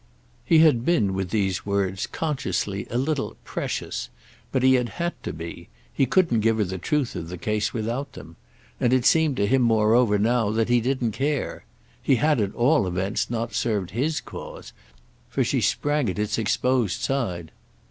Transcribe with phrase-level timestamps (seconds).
[0.43, 4.09] He had been, with these words, consciously a little "precious";
[4.51, 8.13] but he had had to be—he couldn't give her the truth of the case without
[8.13, 8.35] them;
[8.79, 11.65] and it seemed to him moreover now that he didn't care.
[12.01, 14.73] He had at all events not served his cause,
[15.29, 17.51] for she sprang at its exposed side.